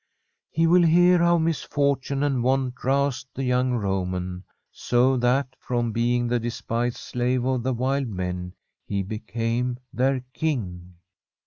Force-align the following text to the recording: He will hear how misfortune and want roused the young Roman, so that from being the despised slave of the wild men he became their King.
He 0.49 0.65
will 0.65 0.81
hear 0.81 1.19
how 1.19 1.37
misfortune 1.37 2.23
and 2.23 2.41
want 2.41 2.83
roused 2.83 3.27
the 3.35 3.43
young 3.43 3.73
Roman, 3.73 4.43
so 4.71 5.15
that 5.17 5.55
from 5.59 5.91
being 5.91 6.25
the 6.25 6.39
despised 6.39 6.97
slave 6.97 7.45
of 7.45 7.61
the 7.61 7.73
wild 7.75 8.07
men 8.07 8.53
he 8.83 9.03
became 9.03 9.77
their 9.93 10.21
King. 10.33 10.95